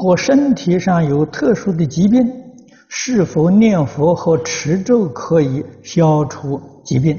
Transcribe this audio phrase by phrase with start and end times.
[0.00, 2.24] 果身体上有特殊的疾病，
[2.88, 7.18] 是否念佛和持咒可以消除疾病？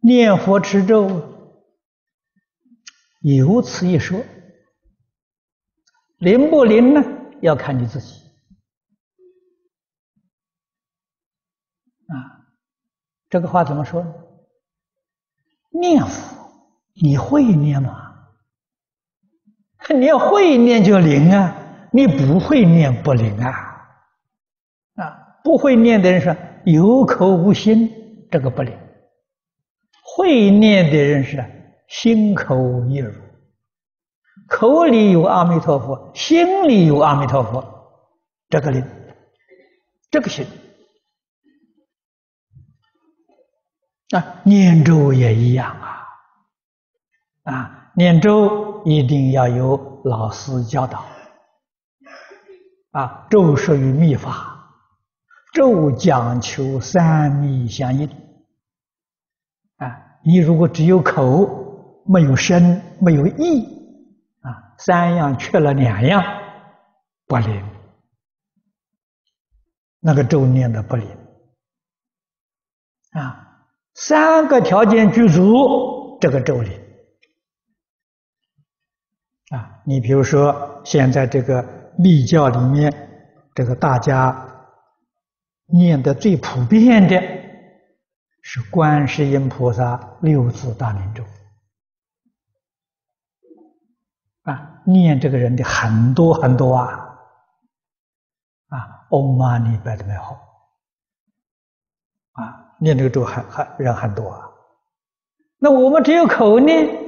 [0.00, 1.22] 念佛持咒
[3.20, 4.24] 有此一说，
[6.20, 7.02] 灵不灵呢？
[7.42, 8.14] 要看你自己。
[12.06, 12.48] 啊，
[13.28, 14.14] 这个话怎么说呢？
[15.72, 16.37] 念佛，
[17.00, 18.04] 你会念吗？
[19.90, 21.56] 你要会念就灵啊，
[21.92, 23.50] 你不会念不灵啊。
[24.96, 28.76] 啊，不会念的人说有口无心，这个不灵。
[30.02, 31.42] 会念的人是
[31.88, 33.12] 心口一如，
[34.48, 37.64] 口里有阿弥陀佛，心里有阿弥陀佛，
[38.48, 38.84] 这个灵，
[40.10, 40.44] 这个行。
[44.10, 45.97] 啊，念咒也一样啊！
[47.48, 51.04] 啊，念咒一定要有老师教导。
[52.90, 54.70] 啊，咒属于密法，
[55.54, 58.06] 咒讲求三密相应。
[59.78, 63.64] 啊，你如果只有口，没有身，没有意，
[64.42, 66.22] 啊，三样缺了两样，
[67.26, 67.64] 不灵。
[70.00, 71.08] 那个咒念的不灵。
[73.12, 73.46] 啊。
[73.94, 76.87] 三个条件具足，这个咒灵
[79.50, 79.80] 啊！
[79.84, 81.64] 你比如说，现在这个
[81.96, 82.92] 密教里面，
[83.54, 84.46] 这个大家
[85.66, 87.18] 念的最普遍的，
[88.42, 91.24] 是观世音菩萨六字大明咒
[94.42, 97.18] 啊，念这个人的很多很多啊
[98.68, 100.38] 啊，嗡嘛呢叭的没好
[102.32, 102.74] 啊。
[102.80, 104.50] 念这个咒还还人很多啊，
[105.58, 107.07] 那我们只有口念，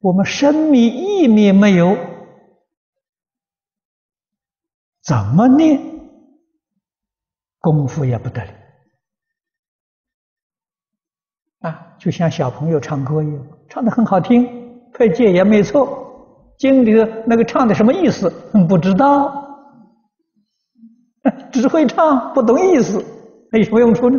[0.00, 1.94] 我们身密意密没有，
[5.02, 5.80] 怎么念
[7.58, 8.52] 功夫也不得了
[11.60, 11.96] 啊！
[11.98, 18.30] 就像小朋友唱歌一样，唱的很好听，配戒也没错，经里的那个唱的什么意思，
[18.66, 19.38] 不知道。
[21.52, 23.04] 只会唱，不懂意思，
[23.52, 24.18] 那有什么用处呢？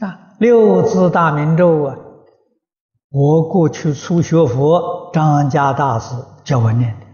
[0.00, 1.96] 啊，六字大明咒啊，
[3.08, 7.06] 我过去初学佛，张家大师教我念的。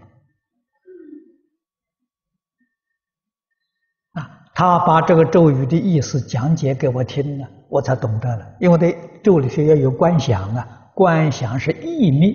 [4.20, 8.56] 啊，他把这个咒语的意思讲解给我听了，我才懂得了。
[8.58, 12.34] 因为对咒里头要有观想啊，观想是意密。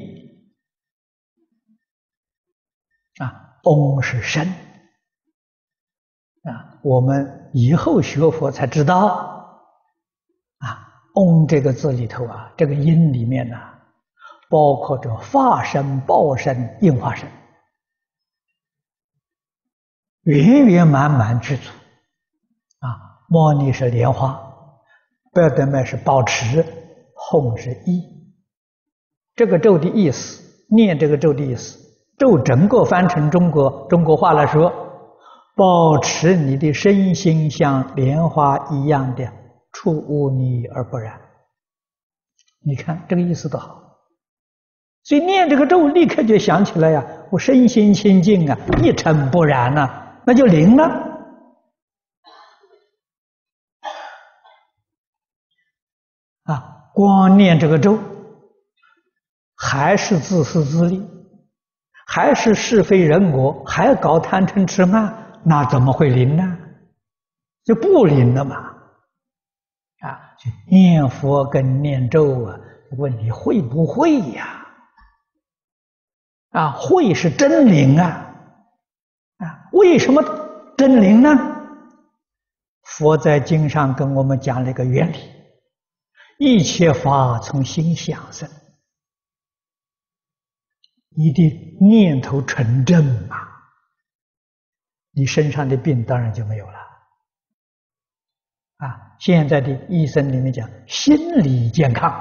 [3.18, 4.48] 啊，嗡是身
[6.44, 9.35] 啊，我们以后学佛才知道，
[11.16, 13.58] 嗡这个字里头啊，这个音里面呢、
[14.50, 17.28] 包括着法身、报身、应化身，
[20.24, 21.70] 圆圆满满具足
[22.80, 23.24] 啊。
[23.28, 24.40] 摩尼是莲花，
[25.34, 26.64] 标德麦是保持，
[27.16, 28.04] 吽是意。
[29.36, 31.80] 这个咒的意思，念这个咒的意思。
[32.18, 34.72] 咒整个翻成中国中国话来说，
[35.56, 39.30] 保持你的身心像莲花一样的
[39.76, 41.20] 出污泥而不染。
[42.64, 43.98] 你看这个意思多好，
[45.04, 50.84] 所以念这个咒，立刻就想起来呀，我身心清净啊，一尘不染呐，那就灵了。
[56.44, 58.00] 啊，光念这个咒，
[59.58, 61.06] 还是自私自利。
[62.08, 66.58] 还是是非人我，还搞贪嗔痴慢，那怎么会灵呢？
[67.66, 68.75] 就不灵了嘛！
[70.70, 72.60] 念佛跟念咒啊，
[72.98, 74.66] 问你会不会呀？
[76.52, 78.34] 啊，会是真灵啊！
[79.38, 80.24] 啊，为什么
[80.78, 81.30] 真灵呢？
[82.84, 85.18] 佛在经上跟我们讲了一个原理：
[86.38, 88.50] 一切法从心想生。
[91.18, 93.38] 你的念头纯正嘛，
[95.12, 96.95] 你身上的病当然就没有了。
[98.78, 102.12] 啊，现在的医生里面讲心理健康，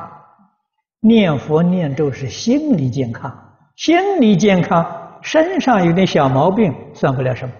[1.00, 7.54] 念佛念咒是心理健康，心理健康，身上有点小毛病算不了什么。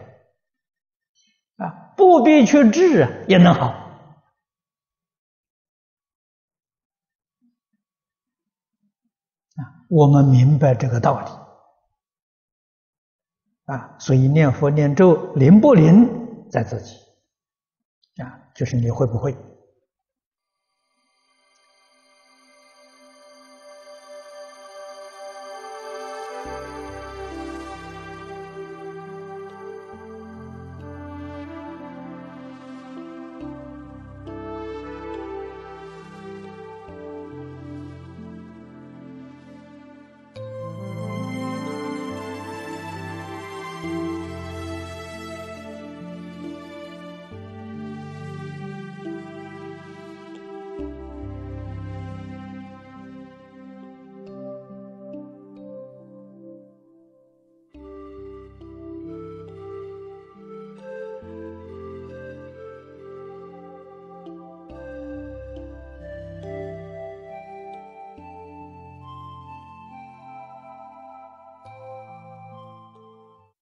[1.57, 3.67] 啊，不必去治啊，也能好。
[9.57, 11.27] 啊，我们明白这个道理。
[13.73, 16.95] 啊，所以念佛念咒灵不灵在自己
[18.19, 19.37] 啊，就是你会不会。